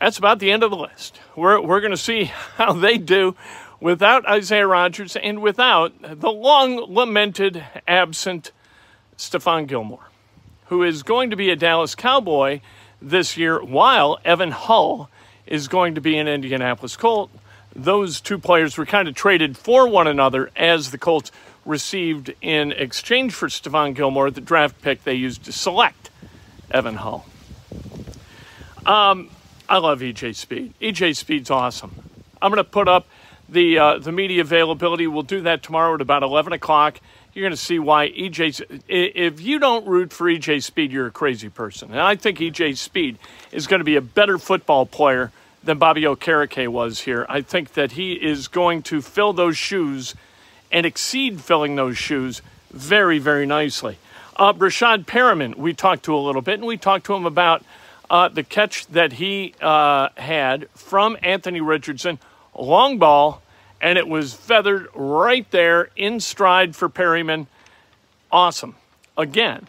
that's 0.00 0.16
about 0.16 0.38
the 0.38 0.50
end 0.50 0.62
of 0.62 0.70
the 0.70 0.76
list. 0.78 1.20
We're, 1.36 1.60
we're 1.60 1.82
going 1.82 1.90
to 1.90 1.98
see 1.98 2.24
how 2.56 2.72
they 2.72 2.96
do 2.96 3.36
without 3.78 4.26
Isaiah 4.26 4.66
Rodgers 4.66 5.14
and 5.14 5.42
without 5.42 5.92
the 6.00 6.30
long 6.30 6.76
lamented 6.76 7.62
absent 7.86 8.52
Stephon 9.18 9.66
Gilmore, 9.66 10.08
who 10.68 10.82
is 10.82 11.02
going 11.02 11.28
to 11.28 11.36
be 11.36 11.50
a 11.50 11.56
Dallas 11.56 11.94
Cowboy 11.94 12.62
this 13.02 13.36
year, 13.36 13.62
while 13.62 14.18
Evan 14.24 14.50
Hull 14.50 15.10
is 15.46 15.68
going 15.68 15.96
to 15.96 16.00
be 16.00 16.16
an 16.16 16.26
Indianapolis 16.26 16.96
Colt. 16.96 17.30
Those 17.74 18.22
two 18.22 18.38
players 18.38 18.78
were 18.78 18.86
kind 18.86 19.08
of 19.08 19.14
traded 19.14 19.58
for 19.58 19.86
one 19.86 20.06
another 20.06 20.50
as 20.56 20.90
the 20.90 20.96
Colts 20.96 21.32
received 21.66 22.32
in 22.40 22.72
exchange 22.72 23.34
for 23.34 23.48
Stephon 23.48 23.94
Gilmore 23.94 24.30
the 24.30 24.40
draft 24.40 24.80
pick 24.82 25.04
they 25.04 25.14
used 25.14 25.44
to 25.44 25.52
select 25.52 26.10
Evan 26.70 26.96
Hull. 26.96 27.26
Um, 28.86 29.30
I 29.68 29.78
love 29.78 30.00
EJ 30.00 30.36
Speed. 30.36 30.74
EJ 30.80 31.16
Speed's 31.16 31.50
awesome. 31.50 31.94
I'm 32.40 32.50
going 32.52 32.62
to 32.62 32.70
put 32.70 32.88
up 32.88 33.06
the 33.48 33.78
uh, 33.78 33.98
the 33.98 34.12
media 34.12 34.40
availability. 34.40 35.06
We'll 35.06 35.22
do 35.22 35.42
that 35.42 35.62
tomorrow 35.62 35.94
at 35.94 36.00
about 36.00 36.22
11 36.22 36.52
o'clock. 36.52 37.00
You're 37.34 37.42
going 37.42 37.52
to 37.52 37.56
see 37.56 37.78
why 37.78 38.08
EJ. 38.08 38.82
If 38.88 39.40
you 39.40 39.58
don't 39.58 39.86
root 39.86 40.12
for 40.12 40.26
EJ 40.26 40.62
Speed, 40.62 40.92
you're 40.92 41.06
a 41.06 41.10
crazy 41.10 41.48
person. 41.48 41.90
And 41.90 42.00
I 42.00 42.16
think 42.16 42.38
EJ 42.38 42.76
Speed 42.76 43.18
is 43.52 43.66
going 43.66 43.80
to 43.80 43.84
be 43.84 43.96
a 43.96 44.00
better 44.00 44.38
football 44.38 44.86
player 44.86 45.32
than 45.62 45.78
Bobby 45.78 46.02
Okereke 46.02 46.68
was 46.68 47.00
here. 47.00 47.26
I 47.28 47.40
think 47.40 47.74
that 47.74 47.92
he 47.92 48.12
is 48.12 48.48
going 48.48 48.82
to 48.84 49.02
fill 49.02 49.32
those 49.32 49.56
shoes 49.56 50.14
and 50.70 50.86
exceed 50.86 51.40
filling 51.40 51.76
those 51.76 51.98
shoes 51.98 52.42
very, 52.70 53.18
very 53.18 53.46
nicely. 53.46 53.98
Uh, 54.36 54.52
Breshad 54.52 55.06
Perriman, 55.06 55.56
we 55.56 55.72
talked 55.72 56.04
to 56.04 56.14
a 56.14 56.18
little 56.18 56.42
bit, 56.42 56.54
and 56.54 56.64
we 56.64 56.76
talked 56.76 57.06
to 57.06 57.14
him 57.14 57.24
about 57.26 57.64
uh, 58.10 58.28
the 58.28 58.44
catch 58.44 58.86
that 58.88 59.14
he 59.14 59.54
uh, 59.60 60.10
had 60.16 60.68
from 60.70 61.16
Anthony 61.22 61.60
Richardson, 61.60 62.18
long 62.54 62.98
ball, 62.98 63.42
and 63.80 63.98
it 63.98 64.06
was 64.06 64.34
feathered 64.34 64.88
right 64.94 65.50
there 65.50 65.90
in 65.96 66.20
stride 66.20 66.76
for 66.76 66.88
Perriman. 66.88 67.46
Awesome. 68.30 68.76
Again, 69.16 69.68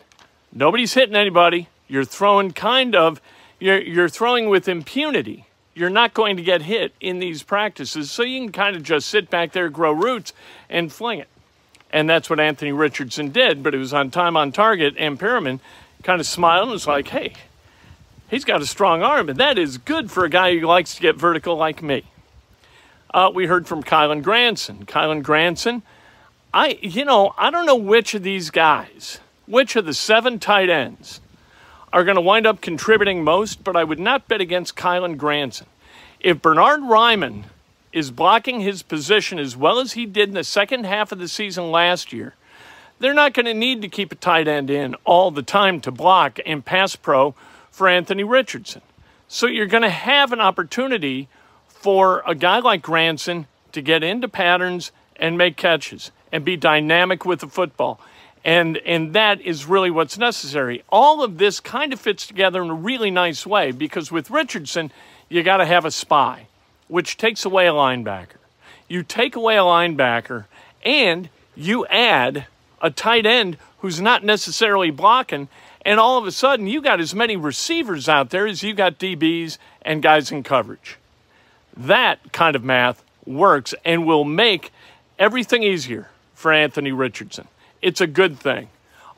nobody's 0.53 0.93
hitting 0.93 1.15
anybody. 1.15 1.69
You're 1.87 2.05
throwing 2.05 2.51
kind 2.51 2.95
of, 2.95 3.21
you're, 3.59 3.81
you're 3.81 4.09
throwing 4.09 4.49
with 4.49 4.67
impunity 4.67 5.46
you're 5.77 5.89
not 5.89 6.13
going 6.13 6.37
to 6.37 6.43
get 6.43 6.63
hit 6.63 6.93
in 6.99 7.19
these 7.19 7.43
practices. 7.43 8.09
So 8.09 8.23
you 8.23 8.39
can 8.39 8.51
kind 8.51 8.75
of 8.75 8.83
just 8.83 9.07
sit 9.07 9.29
back 9.29 9.51
there, 9.51 9.69
grow 9.69 9.91
roots, 9.91 10.33
and 10.69 10.91
fling 10.91 11.19
it. 11.19 11.27
And 11.91 12.09
that's 12.09 12.29
what 12.29 12.39
Anthony 12.39 12.71
Richardson 12.71 13.29
did, 13.29 13.61
but 13.61 13.75
it 13.75 13.77
was 13.77 13.93
on 13.93 14.09
time 14.09 14.35
on 14.35 14.51
target. 14.51 14.95
And 14.97 15.19
Perriman 15.19 15.59
kind 16.03 16.19
of 16.19 16.25
smiled 16.25 16.63
and 16.63 16.71
was 16.71 16.87
like, 16.87 17.07
hey, 17.09 17.33
he's 18.29 18.43
got 18.43 18.61
a 18.61 18.65
strong 18.65 19.03
arm, 19.03 19.29
and 19.29 19.39
that 19.39 19.57
is 19.57 19.77
good 19.77 20.11
for 20.11 20.25
a 20.25 20.29
guy 20.29 20.57
who 20.57 20.65
likes 20.65 20.95
to 20.95 21.01
get 21.01 21.15
vertical 21.15 21.55
like 21.55 21.81
me. 21.81 22.03
Uh, 23.13 23.31
we 23.33 23.45
heard 23.45 23.67
from 23.67 23.83
Kylen 23.83 24.21
Granson. 24.21 24.85
Kylen 24.85 25.23
Granson, 25.23 25.83
I, 26.53 26.79
you 26.81 27.05
know, 27.05 27.33
I 27.37 27.51
don't 27.51 27.65
know 27.65 27.75
which 27.75 28.13
of 28.15 28.23
these 28.23 28.49
guys, 28.49 29.19
which 29.45 29.75
of 29.75 29.85
the 29.85 29.93
seven 29.93 30.39
tight 30.39 30.69
ends 30.69 31.21
are 31.93 32.03
going 32.03 32.15
to 32.15 32.21
wind 32.21 32.45
up 32.45 32.61
contributing 32.61 33.23
most, 33.23 33.63
but 33.63 33.75
I 33.75 33.83
would 33.83 33.99
not 33.99 34.27
bet 34.27 34.41
against 34.41 34.75
Kylen 34.75 35.17
Granson. 35.17 35.67
If 36.19 36.41
Bernard 36.41 36.81
Raimann 36.81 37.45
is 37.93 38.11
blocking 38.11 38.59
his 38.59 38.83
position 38.83 39.39
as 39.39 39.55
well 39.55 39.79
as 39.79 39.93
he 39.93 40.05
did 40.05 40.29
in 40.29 40.35
the 40.35 40.43
second 40.43 40.85
half 40.85 41.11
of 41.11 41.19
the 41.19 41.27
season 41.27 41.71
last 41.71 42.11
year, 42.11 42.35
they're 42.99 43.13
not 43.13 43.33
going 43.33 43.45
to 43.45 43.53
need 43.53 43.81
to 43.81 43.87
keep 43.87 44.11
a 44.11 44.15
tight 44.15 44.47
end 44.47 44.69
in 44.69 44.95
all 45.05 45.31
the 45.31 45.43
time 45.43 45.79
to 45.81 45.91
block 45.91 46.39
and 46.45 46.65
pass 46.65 46.95
pro 46.95 47.35
for 47.71 47.87
Anthony 47.87 48.23
Richardson. 48.23 48.81
So 49.27 49.45
you're 49.45 49.67
going 49.67 49.83
to 49.83 49.89
have 49.89 50.31
an 50.31 50.41
opportunity 50.41 51.27
for 51.67 52.23
a 52.25 52.33
guy 52.33 52.59
like 52.59 52.81
Granson 52.81 53.45
to 53.71 53.81
get 53.81 54.03
into 54.03 54.27
patterns 54.27 54.91
and 55.15 55.37
make 55.37 55.57
catches 55.57 56.11
and 56.31 56.43
be 56.43 56.57
dynamic 56.57 57.25
with 57.25 57.39
the 57.41 57.47
football. 57.47 57.99
And, 58.43 58.77
and 58.77 59.13
that 59.13 59.41
is 59.41 59.65
really 59.65 59.91
what's 59.91 60.17
necessary. 60.17 60.83
All 60.89 61.23
of 61.23 61.37
this 61.37 61.59
kind 61.59 61.91
of 61.91 61.99
fits 61.99 62.25
together 62.25 62.61
in 62.61 62.69
a 62.69 62.73
really 62.75 63.11
nice 63.11 63.45
way 63.45 63.71
because 63.71 64.11
with 64.11 64.29
Richardson, 64.29 64.91
you 65.29 65.43
got 65.43 65.57
to 65.57 65.65
have 65.65 65.85
a 65.85 65.91
spy, 65.91 66.47
which 66.87 67.17
takes 67.17 67.43
away 67.43 67.67
a 67.67 67.73
linebacker. 67.73 68.37
You 68.87 69.03
take 69.03 69.35
away 69.35 69.57
a 69.57 69.61
linebacker 69.61 70.45
and 70.83 71.29
you 71.55 71.85
add 71.87 72.45
a 72.81 72.89
tight 72.89 73.25
end 73.25 73.57
who's 73.79 73.99
not 73.99 74.23
necessarily 74.23 74.91
blocking, 74.91 75.49
and 75.83 75.99
all 75.99 76.17
of 76.17 76.25
a 76.25 76.31
sudden 76.31 76.67
you 76.67 76.81
got 76.81 76.99
as 76.99 77.13
many 77.13 77.35
receivers 77.35 78.07
out 78.07 78.29
there 78.29 78.47
as 78.47 78.63
you 78.63 78.73
got 78.73 78.99
DBs 78.99 79.57
and 79.81 80.01
guys 80.01 80.31
in 80.31 80.43
coverage. 80.43 80.97
That 81.75 82.31
kind 82.31 82.55
of 82.55 82.63
math 82.63 83.03
works 83.25 83.75
and 83.83 84.05
will 84.05 84.23
make 84.23 84.71
everything 85.19 85.63
easier 85.63 86.09
for 86.33 86.53
Anthony 86.53 86.91
Richardson 86.91 87.47
it's 87.87 88.01
a 88.01 88.07
good 88.07 88.37
thing. 88.37 88.67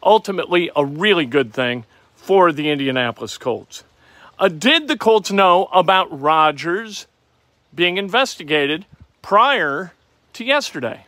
Ultimately, 0.04 0.70
a 0.76 0.86
really 0.86 1.26
good 1.26 1.52
thing 1.52 1.86
for 2.16 2.52
the 2.52 2.70
Indianapolis 2.70 3.36
Colts. 3.36 3.84
Uh, 4.38 4.48
did 4.48 4.88
the 4.88 4.96
Colts 4.96 5.32
know 5.32 5.66
about 5.74 6.22
Rodgers 6.22 7.08
being 7.74 7.98
investigated 7.98 8.86
prior 9.24 9.94
to 10.34 10.46
yesterday? 10.46 11.08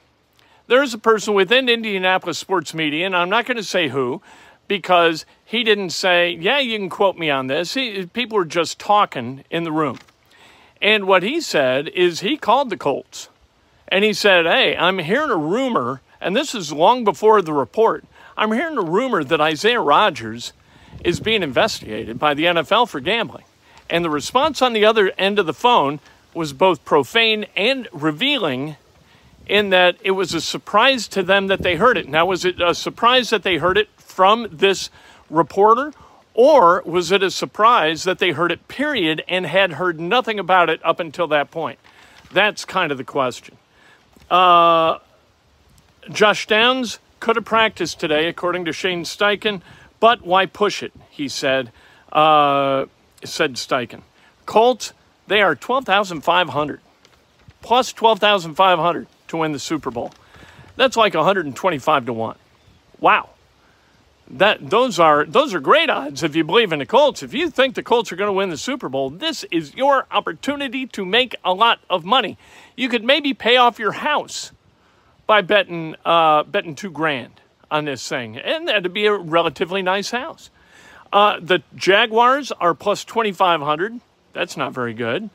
There's 0.66 0.96
a 0.96 0.98
person 0.98 1.36
within 1.36 1.70
Indianapolis 1.70 2.40
sports 2.40 2.74
media, 2.74 3.06
and 3.06 3.16
I'm 3.16 3.30
not 3.30 3.46
going 3.46 3.58
to 3.58 3.64
say 3.64 3.90
who, 3.90 4.24
because 4.68 5.28
he 5.46 5.64
didn't 5.64 5.92
say, 5.92 6.32
Yeah, 6.32 6.58
you 6.58 6.80
can 6.80 6.90
quote 6.90 7.16
me 7.16 7.30
on 7.30 7.46
this. 7.46 7.76
He, 7.76 8.08
people 8.08 8.40
were 8.40 8.46
just 8.46 8.80
talking 8.80 9.44
in 9.52 9.66
the 9.66 9.72
room. 9.72 10.00
And 10.82 11.06
what 11.06 11.22
he 11.22 11.42
said 11.42 11.90
is 11.90 12.22
he 12.22 12.38
called 12.38 12.72
the 12.72 12.78
Colts 12.78 13.30
and 13.88 14.04
he 14.04 14.14
said, 14.14 14.48
Hey, 14.48 14.76
I'm 14.76 14.98
hearing 14.98 15.30
a 15.30 15.38
rumor 15.38 16.02
and 16.22 16.36
this 16.36 16.56
is 16.56 16.72
long 16.72 17.04
before 17.04 17.42
the 17.42 17.54
report. 17.54 18.06
I'm 18.38 18.52
hearing 18.52 18.78
a 18.78 18.82
rumor 18.84 19.24
that 19.24 19.42
Isaiah 19.42 19.82
Rodgers 19.82 20.54
is 21.04 21.20
being 21.20 21.44
investigated 21.44 22.20
by 22.20 22.34
the 22.34 22.46
NFL 22.46 22.90
for 22.90 23.00
gambling. 23.00 23.44
And 23.90 24.06
the 24.06 24.10
response 24.10 24.62
on 24.62 24.74
the 24.74 24.86
other 24.86 25.12
end 25.18 25.40
of 25.40 25.46
the 25.46 25.54
phone 25.54 26.00
was 26.34 26.54
both 26.54 26.86
profane 26.86 27.46
and 27.58 27.88
revealing 27.92 28.78
in 29.48 29.70
that 29.72 29.98
it 30.02 30.12
was 30.12 30.34
a 30.34 30.42
surprise 30.42 31.08
to 31.10 31.24
them 31.24 31.48
that 31.48 31.62
they 31.62 31.76
heard 31.76 31.98
it. 31.98 32.08
Now, 32.08 32.26
was 32.26 32.46
it 32.46 32.62
a 32.62 32.74
surprise 32.74 33.32
that 33.32 33.44
they 33.44 33.58
heard 33.58 33.78
it 33.78 33.90
from 33.98 34.48
this 34.52 34.90
reporter? 35.30 35.94
Or 36.34 36.82
was 36.86 37.12
it 37.12 37.22
a 37.22 37.32
surprise 37.32 38.04
that 38.04 38.20
they 38.20 38.32
heard 38.32 38.52
it, 38.52 38.68
period, 38.70 39.24
and 39.28 39.46
had 39.46 39.74
heard 39.74 40.00
nothing 40.00 40.40
about 40.40 40.70
it 40.70 40.80
up 40.86 41.02
until 41.02 41.28
that 41.28 41.52
point? 41.52 41.80
That's 42.32 42.64
kind 42.64 42.92
of 42.92 42.98
the 42.98 43.04
question. 43.04 43.58
Uh, 44.30 45.00
Josh 46.10 46.48
Downs 46.48 47.00
could 47.20 47.36
have 47.36 47.46
practiced 47.46 48.00
today, 48.00 48.28
according 48.28 48.66
to 48.66 48.74
Shane 48.74 49.04
Steichen, 49.04 49.62
but 50.00 50.26
why 50.26 50.46
push 50.46 50.82
it? 50.82 50.94
He 51.10 51.28
said. 51.28 51.72
Uh, 52.12 52.86
said 53.24 53.54
Steichen. 53.54 54.02
Colts, 54.46 54.94
they 55.28 55.42
are 55.42 55.56
12,500 55.56 56.82
plus 57.62 57.94
12,500 57.94 59.08
to 59.28 59.38
win 59.38 59.52
the 59.52 59.60
Super 59.60 59.92
Bowl. 59.92 60.12
That's 60.76 60.98
like 60.98 61.14
125 61.14 62.06
to 62.08 62.14
1. 62.14 62.36
Wow. 63.00 63.30
That 64.30 64.70
those 64.70 64.98
are 64.98 65.26
those 65.26 65.54
are 65.54 65.60
great 65.60 65.90
odds 65.90 66.24
if 66.24 66.36
you 66.38 66.46
believe 66.46 66.72
in 66.72 66.80
the 66.80 66.86
Colts. 66.86 67.22
If 67.22 67.34
you 67.34 67.50
think 67.50 67.76
the 67.76 67.84
Colts 67.84 68.14
are 68.14 68.16
going 68.16 68.30
to 68.30 68.34
win 68.34 68.50
the 68.50 68.58
Super 68.58 68.88
Bowl, 68.88 69.10
this 69.10 69.44
is 69.52 69.76
your 69.76 70.08
opportunity 70.10 70.88
to 70.88 71.06
make 71.06 71.36
a 71.44 71.54
lot 71.54 71.80
of 71.90 72.06
money. 72.06 72.38
You 72.78 72.88
could 72.88 73.04
maybe 73.04 73.34
pay 73.34 73.58
off 73.58 73.78
your 73.78 73.92
house 73.92 74.54
by 75.32 75.40
betting 75.40 75.96
uh, 76.04 76.44
betting 76.44 76.76
2 76.76 76.92
grand 76.92 77.40
on 77.72 77.86
this 77.86 78.06
thing, 78.06 78.36
and 78.36 78.68
that'd 78.68 78.92
be 78.92 79.06
a 79.06 79.14
relatively 79.14 79.82
nice 79.82 80.12
house. 80.12 80.50
Uh, 81.14 81.40
the 81.40 81.64
Jaguars 81.74 82.52
are 82.52 82.74
plus 82.74 83.06
2,500. 83.06 84.02
That's 84.34 84.58
not 84.58 84.74
very 84.74 84.94
good. 84.94 85.30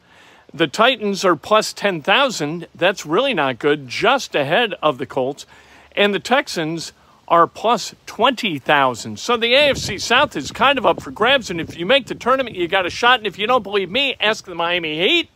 The 0.52 0.66
Titans 0.66 1.24
are 1.24 1.34
plus 1.34 1.72
10,000. 1.72 2.66
That's 2.74 3.06
really 3.06 3.32
not 3.32 3.58
good, 3.58 3.88
just 3.88 4.34
ahead 4.34 4.74
of 4.82 4.98
the 4.98 5.06
Colts. 5.06 5.46
And 5.92 6.12
the 6.12 6.20
Texans 6.20 6.92
are 7.26 7.46
plus 7.46 7.94
20,000. 8.04 9.18
So 9.18 9.38
the 9.38 9.54
AFC 9.54 9.98
South 9.98 10.36
is 10.36 10.50
kind 10.50 10.76
of 10.76 10.84
up 10.84 11.00
for 11.00 11.10
grabs. 11.10 11.48
And 11.48 11.58
if 11.58 11.74
you 11.74 11.86
make 11.86 12.06
the 12.06 12.14
tournament, 12.14 12.54
you 12.54 12.68
got 12.68 12.84
a 12.84 12.90
shot. 12.90 13.20
And 13.20 13.26
if 13.26 13.38
you 13.38 13.46
don't 13.46 13.62
believe 13.62 13.90
me, 13.90 14.14
ask 14.20 14.44
the 14.44 14.54
Miami 14.54 14.98
Heat, 14.98 15.30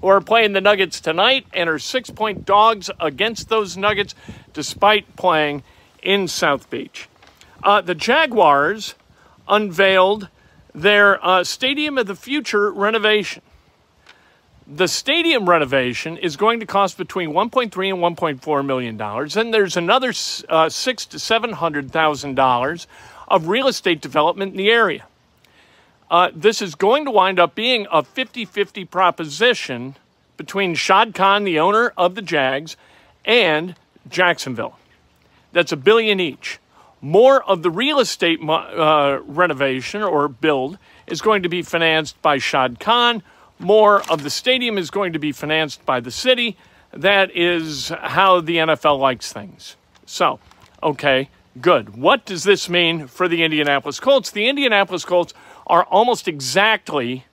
who 0.00 0.08
are 0.08 0.20
playing 0.20 0.52
the 0.52 0.60
Nuggets 0.60 1.00
tonight 1.00 1.46
and 1.52 1.68
are 1.68 1.78
six 1.78 2.10
point 2.10 2.44
dogs 2.44 2.90
against 3.00 3.48
those 3.48 3.76
Nuggets, 3.76 4.14
despite 4.52 5.16
playing 5.16 5.62
in 6.02 6.28
South 6.28 6.70
Beach. 6.70 7.08
Uh, 7.62 7.80
the 7.80 7.94
Jaguars 7.94 8.94
unveiled 9.48 10.28
their 10.74 11.24
uh, 11.24 11.42
Stadium 11.42 11.98
of 11.98 12.06
the 12.06 12.14
Future 12.14 12.70
renovation 12.70 13.42
the 14.68 14.86
stadium 14.86 15.48
renovation 15.48 16.18
is 16.18 16.36
going 16.36 16.60
to 16.60 16.66
cost 16.66 16.98
between 16.98 17.30
1.3 17.30 17.62
and 17.64 18.16
1.4 18.16 18.66
million 18.66 18.96
dollars. 18.98 19.34
Then 19.34 19.50
there's 19.50 19.78
another 19.78 20.12
uh, 20.48 20.68
six 20.68 21.06
to 21.06 21.18
seven 21.18 21.52
hundred 21.52 21.90
thousand 21.90 22.34
dollars 22.34 22.86
of 23.28 23.48
real 23.48 23.66
estate 23.66 24.02
development 24.02 24.52
in 24.52 24.58
the 24.58 24.70
area. 24.70 25.06
Uh, 26.10 26.30
this 26.34 26.62
is 26.62 26.74
going 26.74 27.04
to 27.04 27.10
wind 27.10 27.38
up 27.38 27.54
being 27.54 27.86
a 27.92 28.02
50-50 28.02 28.88
proposition 28.90 29.96
between 30.36 30.74
Shad 30.74 31.14
Khan, 31.14 31.44
the 31.44 31.58
owner 31.58 31.92
of 31.96 32.14
the 32.14 32.22
Jags, 32.22 32.76
and 33.24 33.74
Jacksonville. 34.08 34.78
That's 35.52 35.72
a 35.72 35.76
billion 35.76 36.20
each. 36.20 36.58
More 37.00 37.42
of 37.42 37.62
the 37.62 37.70
real 37.70 38.00
estate 38.00 38.40
uh, 38.42 39.20
renovation 39.24 40.02
or 40.02 40.28
build 40.28 40.78
is 41.06 41.20
going 41.20 41.42
to 41.42 41.48
be 41.48 41.62
financed 41.62 42.20
by 42.22 42.38
Shad 42.38 42.80
Khan 42.80 43.22
more 43.58 44.02
of 44.10 44.22
the 44.22 44.30
stadium 44.30 44.78
is 44.78 44.90
going 44.90 45.12
to 45.12 45.18
be 45.18 45.32
financed 45.32 45.84
by 45.84 46.00
the 46.00 46.10
city. 46.10 46.56
That 46.92 47.34
is 47.34 47.88
how 47.88 48.40
the 48.40 48.56
NFL 48.56 48.98
likes 48.98 49.32
things. 49.32 49.76
So, 50.06 50.38
okay, 50.82 51.28
good. 51.60 51.96
What 51.96 52.24
does 52.24 52.44
this 52.44 52.68
mean 52.68 53.06
for 53.06 53.28
the 53.28 53.42
Indianapolis 53.42 54.00
Colts? 54.00 54.30
The 54.30 54.48
Indianapolis 54.48 55.04
Colts 55.04 55.34
are 55.68 55.84
almost 55.84 56.28
exactly 56.28 57.24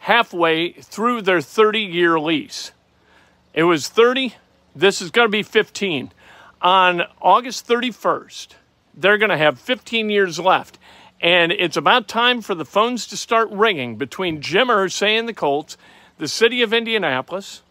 halfway 0.00 0.72
through 0.72 1.22
their 1.22 1.40
30 1.40 1.80
year 1.80 2.18
lease. 2.18 2.72
It 3.54 3.64
was 3.64 3.88
30, 3.88 4.34
this 4.74 5.00
is 5.00 5.10
going 5.10 5.26
to 5.26 5.32
be 5.32 5.42
15. 5.42 6.12
On 6.62 7.02
August 7.20 7.66
31st, 7.66 8.48
they're 8.94 9.18
going 9.18 9.30
to 9.30 9.36
have 9.36 9.58
15 9.58 10.10
years 10.10 10.38
left. 10.38 10.78
And 11.20 11.52
it's 11.52 11.76
about 11.76 12.08
time 12.08 12.42
for 12.42 12.54
the 12.54 12.64
phones 12.64 13.06
to 13.06 13.16
start 13.16 13.48
ringing 13.50 13.96
between 13.96 14.42
Jim 14.42 14.68
Irsay 14.68 15.18
and 15.18 15.28
the 15.28 15.32
Colts, 15.32 15.76
the 16.18 16.28
city 16.28 16.62
of 16.62 16.72
Indianapolis, 16.72 17.62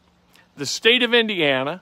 the 0.57 0.65
state 0.65 1.03
of 1.03 1.13
Indiana, 1.13 1.81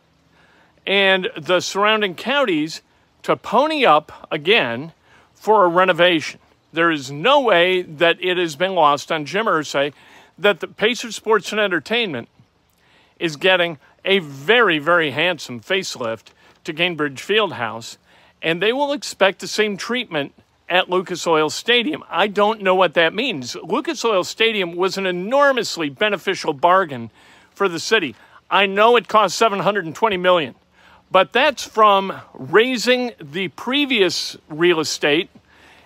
and 0.85 1.29
the 1.37 1.61
surrounding 1.61 2.15
counties 2.15 2.81
to 3.23 3.35
pony 3.37 3.85
up 3.85 4.27
again 4.29 4.91
for 5.33 5.65
a 5.65 5.69
renovation. 5.69 6.39
There 6.73 6.89
is 6.89 7.11
no 7.11 7.39
way 7.39 7.83
that 7.83 8.17
it 8.19 8.37
has 8.37 8.55
been 8.55 8.73
lost 8.73 9.11
on 9.11 9.25
Jim 9.25 9.45
Irsay 9.45 9.93
that 10.39 10.59
the 10.59 10.67
Pacers 10.67 11.15
Sports 11.15 11.51
and 11.51 11.61
Entertainment 11.61 12.27
is 13.19 13.35
getting 13.35 13.77
a 14.03 14.17
very, 14.17 14.79
very 14.79 15.11
handsome 15.11 15.61
facelift 15.61 16.29
to 16.63 16.73
Gainbridge 16.73 17.19
Fieldhouse, 17.19 17.97
and 18.41 18.59
they 18.59 18.73
will 18.73 18.91
expect 18.91 19.39
the 19.39 19.47
same 19.47 19.77
treatment 19.77 20.33
at 20.67 20.89
Lucas 20.89 21.27
Oil 21.27 21.51
Stadium. 21.51 22.03
I 22.09 22.25
don't 22.25 22.63
know 22.63 22.73
what 22.73 22.95
that 22.95 23.13
means. 23.13 23.55
Lucas 23.55 24.03
Oil 24.03 24.23
Stadium 24.23 24.75
was 24.75 24.97
an 24.97 25.05
enormously 25.05 25.89
beneficial 25.89 26.53
bargain 26.53 27.11
for 27.51 27.69
the 27.69 27.79
city. 27.79 28.15
I 28.49 28.65
know 28.65 28.95
it 28.95 29.07
cost 29.07 29.37
720 29.37 30.17
million, 30.17 30.55
but 31.11 31.33
that's 31.33 31.63
from 31.63 32.19
raising 32.33 33.11
the 33.21 33.49
previous 33.49 34.37
real 34.49 34.79
estate 34.79 35.29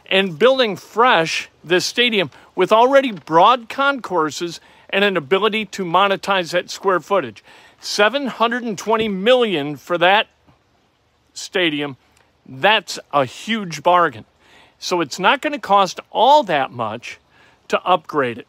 and 0.10 0.40
building 0.40 0.76
fresh 0.76 1.50
this 1.64 1.86
stadium 1.86 2.32
with 2.56 2.72
already 2.72 3.12
broad 3.12 3.70
concourses 3.70 4.60
and 4.90 5.04
an 5.04 5.18
ability 5.18 5.66
to 5.66 5.84
monetize 5.84 6.52
that 6.52 6.70
square 6.70 7.00
footage. 7.00 7.44
720 7.80 9.08
million 9.10 9.76
for 9.76 9.98
that 9.98 10.28
stadium. 11.34 11.98
That's 12.46 12.98
a 13.14 13.26
huge 13.26 13.84
bargain. 13.84 14.26
So 14.80 15.02
it's 15.02 15.20
not 15.20 15.42
going 15.42 15.54
to 15.54 15.60
cost 15.60 16.00
all 16.12 16.44
that 16.44 16.72
much 16.72 17.20
to 17.68 17.82
upgrade 17.84 18.38
it. 18.38 18.48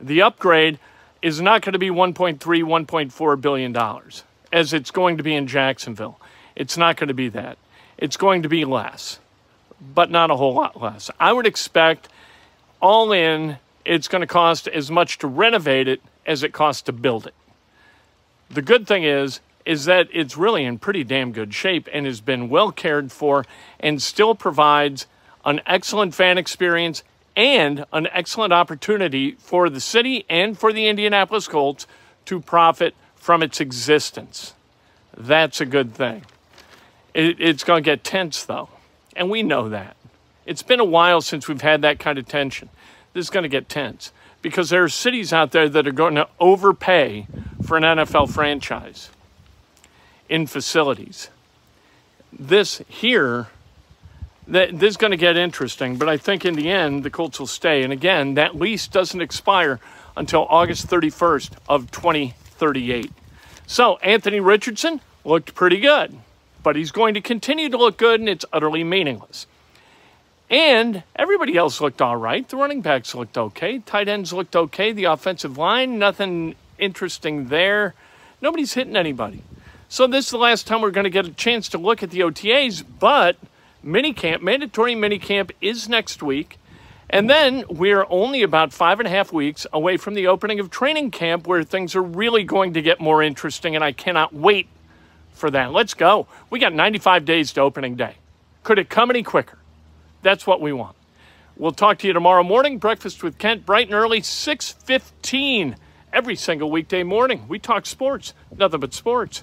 The 0.00 0.22
upgrade 0.22 0.78
is 1.20 1.40
not 1.40 1.62
going 1.62 1.72
to 1.72 1.78
be 1.78 1.90
1.3, 1.90 2.38
1.4 2.38 3.40
billion 3.40 3.72
dollars 3.72 4.24
as 4.52 4.72
it's 4.72 4.90
going 4.90 5.16
to 5.18 5.22
be 5.22 5.34
in 5.34 5.46
Jacksonville. 5.46 6.18
It's 6.56 6.76
not 6.76 6.96
going 6.96 7.08
to 7.08 7.14
be 7.14 7.28
that. 7.30 7.58
It's 7.98 8.16
going 8.16 8.42
to 8.42 8.48
be 8.48 8.64
less, 8.64 9.18
but 9.80 10.10
not 10.10 10.30
a 10.30 10.36
whole 10.36 10.54
lot 10.54 10.80
less. 10.80 11.10
I 11.18 11.32
would 11.32 11.46
expect 11.46 12.08
all 12.80 13.12
in 13.12 13.58
it's 13.84 14.08
going 14.08 14.20
to 14.20 14.26
cost 14.26 14.68
as 14.68 14.90
much 14.90 15.18
to 15.18 15.26
renovate 15.26 15.88
it 15.88 16.02
as 16.26 16.42
it 16.42 16.52
costs 16.52 16.82
to 16.82 16.92
build 16.92 17.26
it. 17.26 17.34
The 18.50 18.62
good 18.62 18.86
thing 18.86 19.04
is 19.04 19.40
is 19.64 19.84
that 19.84 20.08
it's 20.12 20.36
really 20.36 20.64
in 20.64 20.78
pretty 20.78 21.04
damn 21.04 21.30
good 21.30 21.52
shape 21.52 21.88
and 21.92 22.06
has 22.06 22.22
been 22.22 22.48
well 22.48 22.72
cared 22.72 23.12
for 23.12 23.44
and 23.78 24.00
still 24.02 24.34
provides 24.34 25.06
an 25.44 25.60
excellent 25.66 26.14
fan 26.14 26.38
experience, 26.38 27.02
and 27.36 27.84
an 27.92 28.08
excellent 28.12 28.52
opportunity 28.52 29.32
for 29.38 29.70
the 29.70 29.80
city 29.80 30.24
and 30.28 30.58
for 30.58 30.72
the 30.72 30.88
Indianapolis 30.88 31.46
Colts 31.46 31.86
to 32.26 32.40
profit 32.40 32.94
from 33.14 33.42
its 33.42 33.60
existence. 33.60 34.54
That's 35.16 35.60
a 35.60 35.66
good 35.66 35.94
thing. 35.94 36.24
It, 37.14 37.40
it's 37.40 37.62
going 37.62 37.84
to 37.84 37.90
get 37.90 38.02
tense, 38.02 38.44
though, 38.44 38.68
and 39.18 39.28
we 39.28 39.42
know 39.42 39.68
that. 39.68 39.96
It's 40.46 40.62
been 40.62 40.80
a 40.80 40.84
while 40.84 41.20
since 41.20 41.46
we've 41.46 41.60
had 41.60 41.82
that 41.82 41.98
kind 41.98 42.18
of 42.18 42.26
tension. 42.26 42.70
This 43.12 43.26
is 43.26 43.30
going 43.30 43.42
to 43.42 43.48
get 43.48 43.68
tense 43.68 44.12
because 44.40 44.70
there 44.70 44.82
are 44.82 44.88
cities 44.88 45.32
out 45.32 45.50
there 45.50 45.68
that 45.68 45.86
are 45.86 45.92
going 45.92 46.14
to 46.14 46.28
overpay 46.40 47.26
for 47.62 47.76
an 47.76 47.82
NFL 47.82 48.30
franchise 48.30 49.10
in 50.28 50.46
facilities. 50.46 51.28
This 52.32 52.80
here 52.88 53.48
this 54.46 54.92
is 54.92 54.96
going 54.96 55.10
to 55.10 55.18
get 55.18 55.36
interesting, 55.36 55.96
but 55.96 56.08
I 56.08 56.16
think 56.16 56.46
in 56.46 56.54
the 56.54 56.70
end 56.70 57.04
the 57.04 57.10
Colts 57.10 57.38
will 57.38 57.46
stay. 57.46 57.82
And 57.82 57.92
again, 57.92 58.34
that 58.34 58.56
lease 58.56 58.88
doesn't 58.88 59.20
expire 59.20 59.78
until 60.16 60.46
August 60.48 60.88
31st 60.88 61.50
of 61.68 61.90
2038. 61.90 63.12
So 63.66 63.98
Anthony 63.98 64.40
Richardson 64.40 65.02
looked 65.24 65.54
pretty 65.54 65.80
good, 65.80 66.16
but 66.68 66.76
he's 66.76 66.92
going 66.92 67.14
to 67.14 67.20
continue 67.22 67.70
to 67.70 67.78
look 67.78 67.96
good, 67.96 68.20
and 68.20 68.28
it's 68.28 68.44
utterly 68.52 68.84
meaningless. 68.84 69.46
And 70.50 71.02
everybody 71.16 71.56
else 71.56 71.80
looked 71.80 72.02
all 72.02 72.18
right. 72.18 72.46
The 72.46 72.58
running 72.58 72.82
backs 72.82 73.14
looked 73.14 73.38
okay. 73.38 73.78
Tight 73.78 74.06
ends 74.06 74.34
looked 74.34 74.54
okay. 74.54 74.92
The 74.92 75.04
offensive 75.04 75.56
line, 75.56 75.98
nothing 75.98 76.56
interesting 76.78 77.48
there. 77.48 77.94
Nobody's 78.42 78.74
hitting 78.74 78.96
anybody. 78.96 79.42
So 79.88 80.06
this 80.06 80.26
is 80.26 80.30
the 80.30 80.36
last 80.36 80.66
time 80.66 80.82
we're 80.82 80.90
going 80.90 81.04
to 81.04 81.10
get 81.10 81.24
a 81.24 81.32
chance 81.32 81.70
to 81.70 81.78
look 81.78 82.02
at 82.02 82.10
the 82.10 82.20
OTAs, 82.20 82.84
but– 82.98 83.36
minicamp, 83.84 84.42
mandatory 84.42 84.94
minicamp 84.94 85.50
is 85.60 85.88
next 85.88 86.22
week. 86.22 86.58
And 87.10 87.30
then 87.30 87.64
we're 87.70 88.04
only 88.10 88.42
about 88.42 88.72
five 88.72 89.00
and 89.00 89.06
a 89.06 89.10
half 89.10 89.32
weeks 89.32 89.66
away 89.72 89.96
from 89.96 90.12
the 90.12 90.26
opening 90.26 90.60
of 90.60 90.68
training 90.68 91.10
camp 91.10 91.46
where 91.46 91.64
things 91.64 91.96
are 91.96 92.02
really 92.02 92.44
going 92.44 92.74
to 92.74 92.82
get 92.82 93.00
more 93.00 93.22
interesting, 93.22 93.74
and 93.74 93.82
I 93.82 93.92
cannot 93.92 94.34
wait 94.34 94.68
for 95.38 95.50
that. 95.50 95.72
Let's 95.72 95.94
go. 95.94 96.26
We 96.50 96.58
got 96.58 96.74
95 96.74 97.24
days 97.24 97.52
to 97.52 97.60
opening 97.60 97.96
day. 97.96 98.16
Could 98.62 98.78
it 98.78 98.88
come 98.90 99.10
any 99.10 99.22
quicker? 99.22 99.58
That's 100.22 100.46
what 100.46 100.60
we 100.60 100.72
want. 100.72 100.96
We'll 101.56 101.72
talk 101.72 101.98
to 101.98 102.06
you 102.06 102.12
tomorrow 102.12 102.42
morning. 102.42 102.78
Breakfast 102.78 103.22
with 103.22 103.38
Kent, 103.38 103.66
bright 103.66 103.86
and 103.86 103.94
early, 103.94 104.20
6.15 104.20 105.76
every 106.12 106.36
single 106.36 106.70
weekday 106.70 107.02
morning. 107.02 107.46
We 107.48 107.58
talk 107.58 107.86
sports, 107.86 108.34
nothing 108.56 108.80
but 108.80 108.94
sports. 108.94 109.42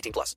18 0.01 0.11
plus. 0.11 0.35